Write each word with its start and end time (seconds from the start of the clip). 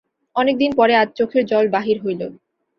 অনেকদিন 0.35 0.71
পরে 0.75 0.93
আজ 0.95 1.09
চোখের 1.17 1.43
জল 1.51 1.65
বাহির 1.75 1.97
হইল। 2.03 2.21